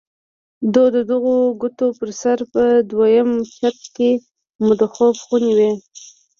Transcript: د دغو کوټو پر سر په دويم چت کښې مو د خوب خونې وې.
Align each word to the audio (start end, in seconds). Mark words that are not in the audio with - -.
د 0.75 0.77
دغو 1.11 1.37
کوټو 1.61 1.87
پر 1.99 2.09
سر 2.21 2.37
په 2.53 2.63
دويم 2.89 3.29
چت 3.57 3.77
کښې 3.95 4.11
مو 4.63 4.73
د 4.79 4.81
خوب 4.93 5.15
خونې 5.25 5.51
وې. 5.57 5.71